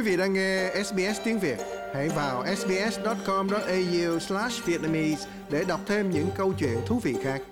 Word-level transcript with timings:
Quý 0.00 0.06
vị 0.10 0.16
đang 0.16 0.32
nghe 0.32 0.70
SBS 0.84 1.20
tiếng 1.24 1.38
Việt, 1.38 1.58
hãy 1.94 2.08
vào 2.08 2.44
sbs.com.au/vietnamese 2.56 5.28
để 5.50 5.64
đọc 5.68 5.80
thêm 5.86 6.10
những 6.10 6.26
câu 6.36 6.52
chuyện 6.58 6.78
thú 6.86 6.98
vị 6.98 7.14
khác. 7.22 7.42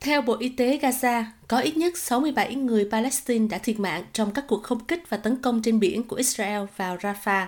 Theo 0.00 0.22
Bộ 0.22 0.36
Y 0.38 0.48
tế 0.48 0.78
Gaza, 0.82 1.24
có 1.48 1.58
ít 1.58 1.76
nhất 1.76 1.96
67 1.96 2.54
người 2.54 2.88
Palestine 2.90 3.48
đã 3.48 3.58
thiệt 3.58 3.80
mạng 3.80 4.04
trong 4.12 4.30
các 4.30 4.44
cuộc 4.48 4.62
không 4.62 4.84
kích 4.84 5.02
và 5.08 5.16
tấn 5.16 5.36
công 5.36 5.62
trên 5.62 5.80
biển 5.80 6.02
của 6.02 6.16
Israel 6.16 6.62
vào 6.76 6.96
Rafah. 6.96 7.46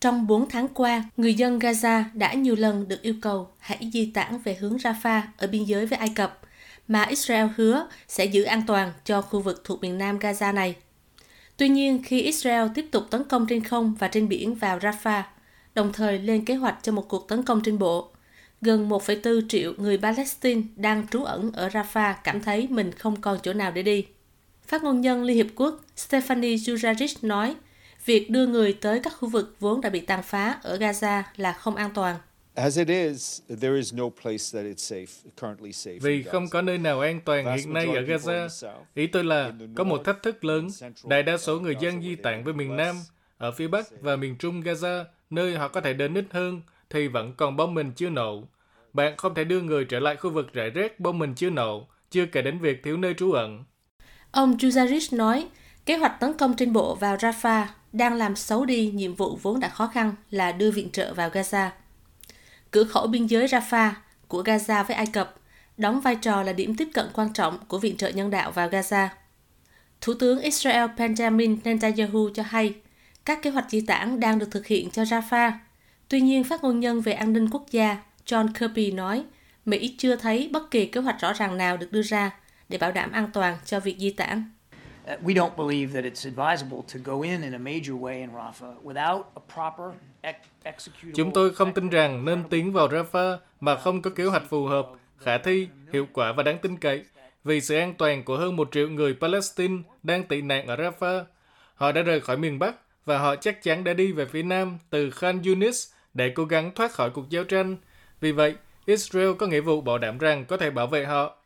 Trong 0.00 0.26
4 0.26 0.48
tháng 0.48 0.68
qua, 0.68 1.04
người 1.16 1.34
dân 1.34 1.58
Gaza 1.58 2.04
đã 2.14 2.34
nhiều 2.34 2.54
lần 2.54 2.88
được 2.88 3.02
yêu 3.02 3.14
cầu 3.22 3.48
hãy 3.58 3.90
di 3.92 4.10
tản 4.14 4.38
về 4.38 4.56
hướng 4.60 4.76
Rafah 4.76 5.22
ở 5.36 5.46
biên 5.46 5.64
giới 5.64 5.86
với 5.86 5.98
Ai 5.98 6.12
Cập, 6.14 6.40
mà 6.88 7.02
Israel 7.02 7.46
hứa 7.56 7.86
sẽ 8.08 8.24
giữ 8.24 8.42
an 8.42 8.62
toàn 8.66 8.92
cho 9.04 9.22
khu 9.22 9.40
vực 9.40 9.60
thuộc 9.64 9.82
miền 9.82 9.98
nam 9.98 10.18
Gaza 10.18 10.54
này. 10.54 10.74
Tuy 11.56 11.68
nhiên, 11.68 12.02
khi 12.04 12.20
Israel 12.20 12.68
tiếp 12.74 12.88
tục 12.90 13.04
tấn 13.10 13.24
công 13.24 13.46
trên 13.46 13.64
không 13.64 13.94
và 13.98 14.08
trên 14.08 14.28
biển 14.28 14.54
vào 14.54 14.78
Rafah, 14.78 15.22
đồng 15.74 15.92
thời 15.92 16.18
lên 16.18 16.44
kế 16.44 16.54
hoạch 16.54 16.78
cho 16.82 16.92
một 16.92 17.08
cuộc 17.08 17.28
tấn 17.28 17.42
công 17.42 17.62
trên 17.62 17.78
bộ, 17.78 18.10
gần 18.60 18.88
1,4 18.88 19.48
triệu 19.48 19.72
người 19.76 19.98
Palestine 19.98 20.62
đang 20.76 21.06
trú 21.08 21.24
ẩn 21.24 21.52
ở 21.52 21.68
Rafah 21.68 22.14
cảm 22.24 22.40
thấy 22.40 22.68
mình 22.70 22.92
không 22.92 23.20
còn 23.20 23.38
chỗ 23.42 23.52
nào 23.52 23.72
để 23.72 23.82
đi. 23.82 24.06
Phát 24.66 24.82
ngôn 24.82 25.00
nhân 25.00 25.24
Liên 25.24 25.36
Hiệp 25.36 25.46
Quốc 25.56 25.80
Stephanie 25.96 26.56
Dujarric 26.56 27.16
nói, 27.22 27.54
việc 28.04 28.30
đưa 28.30 28.46
người 28.46 28.72
tới 28.72 29.00
các 29.00 29.12
khu 29.18 29.28
vực 29.28 29.56
vốn 29.60 29.80
đã 29.80 29.90
bị 29.90 30.00
tàn 30.00 30.22
phá 30.22 30.58
ở 30.62 30.78
Gaza 30.78 31.22
là 31.36 31.52
không 31.52 31.76
an 31.76 31.90
toàn. 31.94 32.16
Vì 36.00 36.22
không 36.22 36.48
có 36.48 36.62
nơi 36.62 36.78
nào 36.78 37.00
an 37.00 37.20
toàn 37.24 37.56
hiện 37.56 37.72
nay 37.72 37.86
ở 37.86 38.00
Gaza. 38.00 38.48
Ý 38.94 39.06
tôi 39.06 39.24
là 39.24 39.52
có 39.74 39.84
một 39.84 40.04
thách 40.04 40.22
thức 40.22 40.44
lớn. 40.44 40.68
Đại 41.04 41.22
đa 41.22 41.38
số 41.38 41.60
người 41.60 41.76
dân 41.80 42.02
di 42.02 42.14
tản 42.14 42.44
với 42.44 42.54
miền 42.54 42.76
Nam, 42.76 42.96
ở 43.38 43.52
phía 43.52 43.68
Bắc 43.68 43.86
và 44.00 44.16
miền 44.16 44.36
Trung 44.36 44.60
Gaza, 44.60 45.04
nơi 45.30 45.54
họ 45.54 45.68
có 45.68 45.80
thể 45.80 45.92
đến 45.92 46.14
ít 46.14 46.24
hơn, 46.30 46.62
thì 46.90 47.08
vẫn 47.08 47.34
còn 47.36 47.56
bom 47.56 47.74
mình 47.74 47.92
chưa 47.96 48.10
nổ. 48.10 48.42
Bạn 48.92 49.16
không 49.16 49.34
thể 49.34 49.44
đưa 49.44 49.60
người 49.60 49.84
trở 49.84 50.00
lại 50.00 50.16
khu 50.16 50.30
vực 50.30 50.52
rải 50.52 50.70
rác 50.70 51.00
bom 51.00 51.18
mình 51.18 51.34
chưa 51.34 51.50
nổ, 51.50 51.86
chưa 52.10 52.26
kể 52.26 52.42
đến 52.42 52.58
việc 52.58 52.82
thiếu 52.82 52.96
nơi 52.96 53.14
trú 53.14 53.32
ẩn. 53.32 53.64
Ông 54.30 54.56
Juzaric 54.56 55.16
nói, 55.16 55.48
kế 55.86 55.96
hoạch 55.96 56.20
tấn 56.20 56.32
công 56.38 56.56
trên 56.56 56.72
bộ 56.72 56.94
vào 56.94 57.16
Rafah 57.16 57.64
đang 57.92 58.14
làm 58.14 58.36
xấu 58.36 58.64
đi 58.64 58.90
nhiệm 58.94 59.14
vụ 59.14 59.38
vốn 59.42 59.60
đã 59.60 59.68
khó 59.68 59.86
khăn 59.86 60.14
là 60.30 60.52
đưa 60.52 60.70
viện 60.70 60.90
trợ 60.90 61.14
vào 61.14 61.30
Gaza. 61.30 61.68
Cửa 62.72 62.84
khẩu 62.84 63.06
biên 63.06 63.26
giới 63.26 63.46
Rafah 63.46 63.92
của 64.28 64.42
Gaza 64.42 64.84
với 64.84 64.96
Ai 64.96 65.06
Cập 65.06 65.34
đóng 65.76 66.00
vai 66.00 66.16
trò 66.16 66.42
là 66.42 66.52
điểm 66.52 66.76
tiếp 66.76 66.88
cận 66.94 67.06
quan 67.12 67.32
trọng 67.32 67.58
của 67.68 67.78
viện 67.78 67.96
trợ 67.96 68.08
nhân 68.08 68.30
đạo 68.30 68.50
vào 68.50 68.68
Gaza. 68.68 69.08
Thủ 70.00 70.14
tướng 70.14 70.40
Israel 70.40 70.90
Benjamin 70.96 71.56
Netanyahu 71.64 72.30
cho 72.34 72.42
hay 72.42 72.74
các 73.24 73.42
kế 73.42 73.50
hoạch 73.50 73.70
di 73.70 73.80
tản 73.80 74.20
đang 74.20 74.38
được 74.38 74.50
thực 74.50 74.66
hiện 74.66 74.90
cho 74.90 75.02
Rafah. 75.02 75.52
Tuy 76.08 76.20
nhiên, 76.20 76.44
phát 76.44 76.64
ngôn 76.64 76.80
nhân 76.80 77.00
về 77.00 77.12
an 77.12 77.32
ninh 77.32 77.48
quốc 77.50 77.66
gia 77.70 77.96
John 78.26 78.48
Kirby 78.58 78.90
nói 78.90 79.24
Mỹ 79.64 79.94
chưa 79.98 80.16
thấy 80.16 80.48
bất 80.52 80.70
kỳ 80.70 80.86
kế 80.86 81.00
hoạch 81.00 81.20
rõ 81.20 81.32
ràng 81.32 81.58
nào 81.58 81.76
được 81.76 81.92
đưa 81.92 82.02
ra 82.02 82.30
để 82.68 82.78
bảo 82.78 82.92
đảm 82.92 83.12
an 83.12 83.30
toàn 83.32 83.58
cho 83.64 83.80
việc 83.80 83.96
di 83.98 84.10
tản. 84.10 84.50
We 85.06 85.34
don't 85.34 85.56
believe 85.56 85.92
that 85.94 86.12
it's 86.12 86.24
advisable 86.24 86.82
to 86.94 87.00
go 87.04 87.22
in 87.22 87.42
in 87.42 87.54
a 87.54 87.58
major 87.58 88.00
way 88.00 88.20
in 88.20 88.30
Rafah 88.30 88.74
without 88.84 89.22
a 89.34 89.42
proper 89.54 89.94
Chúng 91.14 91.32
tôi 91.32 91.54
không 91.54 91.74
tin 91.74 91.88
rằng 91.88 92.24
nên 92.24 92.44
tiến 92.50 92.72
vào 92.72 92.88
Rafah 92.88 93.36
mà 93.60 93.76
không 93.76 94.02
có 94.02 94.10
kế 94.10 94.24
hoạch 94.24 94.42
phù 94.48 94.66
hợp, 94.66 94.88
khả 95.18 95.38
thi, 95.38 95.68
hiệu 95.92 96.06
quả 96.12 96.32
và 96.32 96.42
đáng 96.42 96.58
tin 96.58 96.76
cậy, 96.76 97.04
vì 97.44 97.60
sự 97.60 97.76
an 97.76 97.94
toàn 97.98 98.24
của 98.24 98.36
hơn 98.36 98.56
một 98.56 98.68
triệu 98.72 98.88
người 98.88 99.16
Palestine 99.20 99.82
đang 100.02 100.24
tị 100.24 100.42
nạn 100.42 100.66
ở 100.66 100.76
Rafah. 100.76 101.24
Họ 101.74 101.92
đã 101.92 102.02
rời 102.02 102.20
khỏi 102.20 102.36
miền 102.36 102.58
Bắc 102.58 102.74
và 103.04 103.18
họ 103.18 103.36
chắc 103.36 103.62
chắn 103.62 103.84
đã 103.84 103.92
đi 103.92 104.12
về 104.12 104.26
phía 104.26 104.42
Nam 104.42 104.78
từ 104.90 105.10
Khan 105.10 105.42
Yunis 105.42 105.88
để 106.14 106.32
cố 106.34 106.44
gắng 106.44 106.70
thoát 106.74 106.92
khỏi 106.92 107.10
cuộc 107.10 107.30
giao 107.30 107.44
tranh. 107.44 107.76
Vì 108.20 108.32
vậy, 108.32 108.54
Israel 108.86 109.32
có 109.38 109.46
nghĩa 109.46 109.60
vụ 109.60 109.80
bảo 109.80 109.98
đảm 109.98 110.18
rằng 110.18 110.44
có 110.44 110.56
thể 110.56 110.70
bảo 110.70 110.86
vệ 110.86 111.04
họ. 111.04 111.36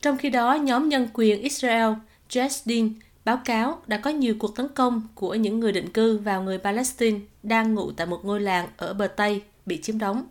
Trong 0.00 0.18
khi 0.18 0.30
đó, 0.30 0.54
nhóm 0.54 0.88
nhân 0.88 1.08
quyền 1.14 1.42
Israel, 1.42 1.92
Jesdin, 2.30 2.92
báo 3.24 3.40
cáo 3.44 3.82
đã 3.86 3.96
có 3.96 4.10
nhiều 4.10 4.34
cuộc 4.38 4.56
tấn 4.56 4.68
công 4.68 5.02
của 5.14 5.34
những 5.34 5.60
người 5.60 5.72
định 5.72 5.92
cư 5.92 6.18
vào 6.18 6.42
người 6.42 6.58
Palestine 6.58 7.20
đang 7.42 7.74
ngụ 7.74 7.92
tại 7.92 8.06
một 8.06 8.24
ngôi 8.24 8.40
làng 8.40 8.68
ở 8.76 8.94
bờ 8.94 9.06
Tây 9.06 9.42
bị 9.66 9.82
chiếm 9.82 9.98
đóng. 9.98 10.26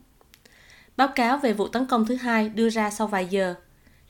Báo 0.98 1.08
cáo 1.16 1.38
về 1.38 1.54
vụ 1.54 1.68
tấn 1.68 1.86
công 1.86 2.06
thứ 2.06 2.16
hai 2.16 2.50
đưa 2.50 2.70
ra 2.70 2.90
sau 2.90 3.08
vài 3.08 3.26
giờ. 3.26 3.56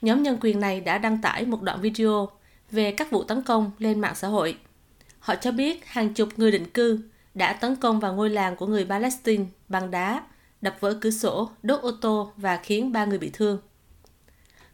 Nhóm 0.01 0.23
nhân 0.23 0.37
quyền 0.41 0.59
này 0.59 0.81
đã 0.81 0.97
đăng 0.97 1.21
tải 1.21 1.45
một 1.45 1.61
đoạn 1.61 1.81
video 1.81 2.29
về 2.71 2.91
các 2.91 3.11
vụ 3.11 3.23
tấn 3.23 3.41
công 3.41 3.71
lên 3.79 3.99
mạng 3.99 4.15
xã 4.15 4.27
hội. 4.27 4.57
Họ 5.19 5.35
cho 5.35 5.51
biết 5.51 5.85
hàng 5.85 6.13
chục 6.13 6.29
người 6.37 6.51
định 6.51 6.69
cư 6.69 6.99
đã 7.33 7.53
tấn 7.53 7.75
công 7.75 7.99
vào 7.99 8.13
ngôi 8.13 8.29
làng 8.29 8.55
của 8.55 8.67
người 8.67 8.85
Palestine 8.85 9.45
bằng 9.67 9.91
đá, 9.91 10.23
đập 10.61 10.77
vỡ 10.79 10.97
cửa 11.01 11.11
sổ, 11.11 11.49
đốt 11.63 11.81
ô 11.81 11.91
tô 11.91 12.31
và 12.37 12.57
khiến 12.57 12.91
ba 12.91 13.05
người 13.05 13.17
bị 13.17 13.29
thương. 13.33 13.59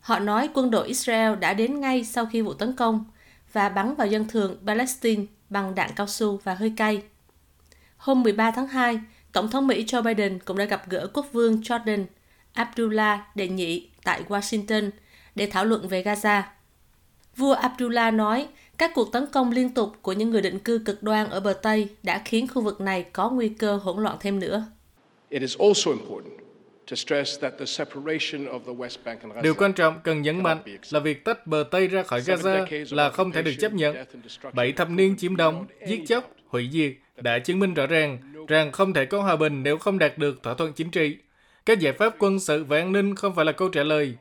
Họ 0.05 0.19
nói 0.19 0.49
quân 0.53 0.71
đội 0.71 0.87
Israel 0.87 1.35
đã 1.35 1.53
đến 1.53 1.79
ngay 1.79 2.03
sau 2.03 2.25
khi 2.25 2.41
vụ 2.41 2.53
tấn 2.53 2.75
công 2.75 3.05
và 3.53 3.69
bắn 3.69 3.95
vào 3.95 4.07
dân 4.07 4.27
thường 4.27 4.57
Palestine 4.65 5.25
bằng 5.49 5.75
đạn 5.75 5.89
cao 5.95 6.07
su 6.07 6.39
và 6.43 6.53
hơi 6.53 6.73
cay. 6.77 7.01
Hôm 7.97 8.23
13 8.23 8.51
tháng 8.51 8.67
2, 8.67 8.99
Tổng 9.31 9.49
thống 9.49 9.67
Mỹ 9.67 9.85
Joe 9.85 10.03
Biden 10.03 10.39
cũng 10.39 10.57
đã 10.57 10.65
gặp 10.65 10.89
gỡ 10.89 11.07
quốc 11.13 11.25
vương 11.31 11.61
Jordan 11.61 12.05
Abdullah 12.53 13.35
đệ 13.35 13.47
nhị 13.47 13.89
tại 14.03 14.21
Washington 14.29 14.89
để 15.35 15.47
thảo 15.51 15.65
luận 15.65 15.87
về 15.87 16.03
Gaza. 16.03 16.41
Vua 17.37 17.53
Abdullah 17.53 18.13
nói 18.13 18.47
các 18.77 18.91
cuộc 18.95 19.11
tấn 19.11 19.25
công 19.31 19.51
liên 19.51 19.69
tục 19.69 19.93
của 20.01 20.13
những 20.13 20.29
người 20.29 20.41
định 20.41 20.59
cư 20.59 20.77
cực 20.77 21.03
đoan 21.03 21.29
ở 21.29 21.39
bờ 21.39 21.53
Tây 21.53 21.89
đã 22.03 22.21
khiến 22.25 22.47
khu 22.47 22.61
vực 22.61 22.81
này 22.81 23.03
có 23.03 23.29
nguy 23.29 23.49
cơ 23.49 23.75
hỗn 23.83 24.03
loạn 24.03 24.17
thêm 24.19 24.39
nữa. 24.39 24.65
It 25.29 25.41
is 25.41 25.57
also 25.57 25.91
important 25.91 26.44
Điều 29.43 29.53
quan 29.53 29.73
trọng 29.73 29.99
cần 30.03 30.21
nhấn 30.21 30.43
mạnh 30.43 30.57
là 30.91 30.99
việc 30.99 31.25
tách 31.25 31.47
bờ 31.47 31.63
Tây 31.71 31.87
ra 31.87 32.03
khỏi 32.03 32.21
Gaza 32.21 32.85
là 32.95 33.09
không 33.09 33.31
thể 33.31 33.41
được 33.41 33.53
chấp 33.59 33.73
nhận. 33.73 33.95
Bảy 34.53 34.71
thập 34.71 34.89
niên 34.89 35.17
chiếm 35.17 35.35
đóng, 35.35 35.65
giết 35.87 36.01
chóc, 36.07 36.31
hủy 36.47 36.69
diệt 36.71 36.91
đã 37.23 37.39
chứng 37.39 37.59
minh 37.59 37.73
rõ 37.73 37.87
ràng 37.87 38.17
rằng 38.47 38.71
không 38.71 38.93
thể 38.93 39.05
có 39.05 39.21
hòa 39.21 39.35
bình 39.35 39.63
nếu 39.63 39.77
không 39.77 39.99
đạt 39.99 40.17
được 40.17 40.43
thỏa 40.43 40.53
thuận 40.53 40.73
chính 40.73 40.91
trị. 40.91 41.17
Các 41.65 41.79
giải 41.79 41.93
pháp 41.93 42.15
quân 42.19 42.39
sự 42.39 42.63
và 42.63 42.77
an 42.77 42.91
ninh 42.91 43.15
không 43.15 43.35
phải 43.35 43.45
là 43.45 43.51
câu 43.51 43.69
trả 43.69 43.83
lời. 43.83 44.15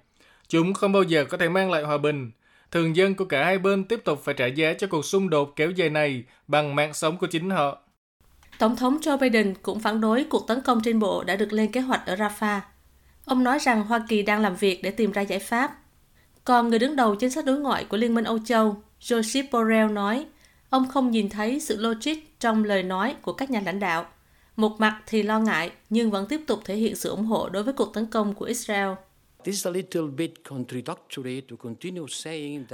Chúng 0.49 0.75
không 0.75 0.93
bao 0.93 1.03
giờ 1.03 1.25
có 1.25 1.37
thể 1.37 1.49
mang 1.49 1.71
lại 1.71 1.83
hòa 1.83 1.99
bình. 1.99 2.31
Thường 2.71 2.97
dân 2.97 3.15
của 3.15 3.25
cả 3.25 3.45
hai 3.45 3.59
bên 3.59 3.85
tiếp 3.85 4.01
tục 4.05 4.21
phải 4.25 4.35
trả 4.35 4.47
giá 4.47 4.75
cho 4.75 4.87
cuộc 4.87 5.05
xung 5.05 5.31
đột 5.31 5.53
kéo 5.57 5.71
dài 5.71 5.91
này 5.91 6.25
bằng 6.49 6.75
mạng 6.75 6.95
sống 6.95 7.17
của 7.17 7.27
chính 7.27 7.51
họ. 7.51 7.84
Tổng 8.59 8.76
thống 8.76 8.98
Joe 9.00 9.19
Biden 9.19 9.54
cũng 9.62 9.81
phản 9.81 10.00
đối 10.00 10.25
cuộc 10.25 10.47
tấn 10.47 10.60
công 10.60 10.81
trên 10.82 10.98
bộ 10.98 11.25
đã 11.25 11.37
được 11.37 11.53
lên 11.53 11.72
kế 11.72 11.81
hoạch 11.81 12.06
ở 12.06 12.15
Rafah. 12.15 12.60
Ông 13.25 13.44
nói 13.44 13.59
rằng 13.59 13.87
Hoa 13.87 14.06
Kỳ 14.09 14.22
đang 14.22 14.42
làm 14.42 14.56
việc 14.56 14.82
để 14.82 14.91
tìm 14.91 15.12
ra 15.12 15.22
giải 15.22 15.38
pháp. 15.38 15.78
Còn 16.44 16.69
người 16.69 16.78
đứng 16.78 16.97
đầu 16.97 17.15
chính 17.15 17.31
sách 17.31 17.44
đối 17.44 17.59
ngoại 17.59 17.84
của 17.84 17.97
Liên 17.97 18.15
minh 18.15 18.25
Âu 18.25 18.38
Châu, 18.44 18.82
Joseph 19.00 19.44
Borrell 19.53 19.92
nói, 19.92 20.26
ông 20.70 20.88
không 20.88 21.10
nhìn 21.10 21.28
thấy 21.28 21.60
sự 21.60 21.76
logic 21.81 22.41
trong 22.41 22.65
lời 22.65 22.82
nói 22.82 23.15
của 23.22 23.32
các 23.32 23.50
nhà 23.50 23.62
lãnh 23.65 23.81
đạo. 23.81 24.06
Một 24.56 24.81
mặt 24.81 25.03
thì 25.06 25.22
lo 25.22 25.41
ngại, 25.41 25.71
nhưng 25.91 26.10
vẫn 26.10 26.26
tiếp 26.28 26.41
tục 26.47 26.60
thể 26.65 26.76
hiện 26.76 26.97
sự 26.97 27.10
ủng 27.10 27.25
hộ 27.25 27.48
đối 27.48 27.62
với 27.62 27.75
cuộc 27.75 27.94
tấn 27.94 28.06
công 28.06 28.34
của 28.34 28.44
Israel. 28.44 28.88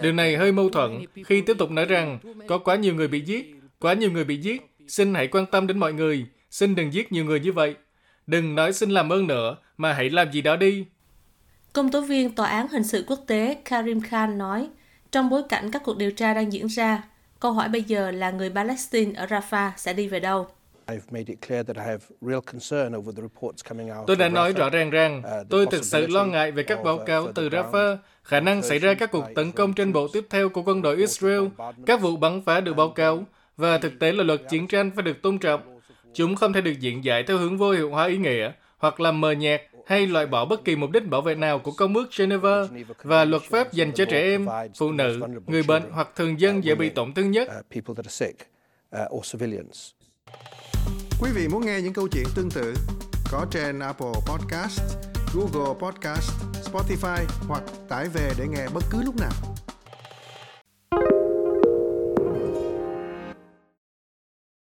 Điều 0.02 0.12
này 0.12 0.36
hơi 0.36 0.52
mâu 0.52 0.68
thuẫn 0.68 1.04
khi 1.26 1.40
tiếp 1.40 1.54
tục 1.58 1.70
nói 1.70 1.84
rằng 1.84 2.18
có 2.46 2.58
quá 2.58 2.76
nhiều 2.76 2.94
người 2.94 3.08
bị 3.08 3.20
giết, 3.20 3.54
quá 3.78 3.94
nhiều 3.94 4.10
người 4.10 4.24
bị 4.24 4.36
giết 4.36 4.69
Xin 4.90 5.14
hãy 5.14 5.28
quan 5.28 5.46
tâm 5.46 5.66
đến 5.66 5.78
mọi 5.78 5.92
người. 5.92 6.26
Xin 6.50 6.74
đừng 6.74 6.92
giết 6.92 7.12
nhiều 7.12 7.24
người 7.24 7.40
như 7.40 7.52
vậy. 7.52 7.74
Đừng 8.26 8.54
nói 8.54 8.72
xin 8.72 8.90
làm 8.90 9.12
ơn 9.12 9.26
nữa, 9.26 9.56
mà 9.76 9.92
hãy 9.92 10.10
làm 10.10 10.32
gì 10.32 10.42
đó 10.42 10.56
đi. 10.56 10.86
Công 11.72 11.90
tố 11.90 12.00
viên 12.00 12.34
Tòa 12.34 12.46
án 12.46 12.68
Hình 12.68 12.84
sự 12.84 13.04
Quốc 13.06 13.20
tế 13.26 13.56
Karim 13.64 14.00
Khan 14.00 14.38
nói, 14.38 14.68
trong 15.12 15.30
bối 15.30 15.42
cảnh 15.48 15.70
các 15.70 15.82
cuộc 15.84 15.96
điều 15.96 16.10
tra 16.10 16.34
đang 16.34 16.52
diễn 16.52 16.66
ra, 16.66 17.02
câu 17.40 17.52
hỏi 17.52 17.68
bây 17.68 17.82
giờ 17.82 18.10
là 18.10 18.30
người 18.30 18.50
Palestine 18.50 19.12
ở 19.14 19.26
Rafah 19.26 19.70
sẽ 19.76 19.92
đi 19.92 20.08
về 20.08 20.20
đâu? 20.20 20.48
Tôi 24.06 24.16
đã 24.16 24.28
nói 24.28 24.52
rõ 24.52 24.70
ràng 24.70 24.90
rằng 24.90 25.22
uh, 25.40 25.48
tôi 25.50 25.66
thực 25.66 25.84
sự 25.84 26.06
lo 26.06 26.24
ngại 26.24 26.52
về 26.52 26.62
các 26.62 26.84
báo 26.84 26.94
uh, 26.94 27.06
cáo 27.06 27.32
từ 27.32 27.48
Rafah, 27.48 27.96
khả 28.22 28.40
năng 28.40 28.62
xảy 28.62 28.78
ra 28.78 28.94
các 28.94 29.10
cuộc 29.10 29.24
tấn 29.34 29.52
công 29.52 29.72
trên 29.72 29.92
bộ 29.92 30.08
tiếp 30.08 30.26
theo 30.30 30.48
của 30.48 30.62
quân 30.62 30.82
đội 30.82 30.96
Israel, 30.96 31.42
các 31.86 32.00
vụ 32.00 32.16
bắn 32.16 32.42
phá 32.42 32.60
được 32.60 32.74
báo 32.74 32.90
cáo, 32.90 33.24
và 33.60 33.78
thực 33.78 33.98
tế 33.98 34.12
là 34.12 34.24
luật 34.24 34.42
chiến 34.50 34.68
tranh 34.68 34.90
phải 34.94 35.02
được 35.02 35.22
tôn 35.22 35.38
trọng. 35.38 35.80
Chúng 36.14 36.36
không 36.36 36.52
thể 36.52 36.60
được 36.60 36.80
diễn 36.80 37.04
giải 37.04 37.22
theo 37.22 37.38
hướng 37.38 37.58
vô 37.58 37.70
hiệu 37.70 37.90
hóa 37.90 38.06
ý 38.06 38.16
nghĩa, 38.16 38.52
hoặc 38.78 39.00
làm 39.00 39.20
mờ 39.20 39.32
nhạt 39.32 39.62
hay 39.86 40.06
loại 40.06 40.26
bỏ 40.26 40.44
bất 40.44 40.64
kỳ 40.64 40.76
mục 40.76 40.90
đích 40.90 41.08
bảo 41.08 41.22
vệ 41.22 41.34
nào 41.34 41.58
của 41.58 41.72
Công 41.72 41.94
ước 41.94 42.08
Geneva 42.18 42.64
và 43.02 43.24
luật 43.24 43.42
pháp 43.42 43.72
dành 43.72 43.92
cho 43.92 44.04
trẻ 44.04 44.20
em, 44.20 44.46
phụ 44.78 44.92
nữ, 44.92 45.20
người 45.46 45.62
bệnh 45.62 45.82
hoặc 45.90 46.08
thường 46.16 46.40
dân 46.40 46.64
dễ 46.64 46.74
bị 46.74 46.88
tổn 46.88 47.14
thương 47.14 47.30
nhất. 47.30 47.48
Quý 51.20 51.30
vị 51.34 51.48
muốn 51.48 51.66
nghe 51.66 51.80
những 51.80 51.92
câu 51.92 52.08
chuyện 52.08 52.26
tương 52.34 52.50
tự 52.50 52.74
có 53.32 53.46
trên 53.50 53.78
Apple 53.78 54.12
Podcast, 54.26 54.80
Google 55.34 55.74
Podcast, 55.80 56.30
Spotify 56.64 57.24
hoặc 57.48 57.62
tải 57.88 58.08
về 58.08 58.32
để 58.38 58.46
nghe 58.48 58.66
bất 58.74 58.84
cứ 58.90 59.02
lúc 59.02 59.14
nào. 59.20 59.49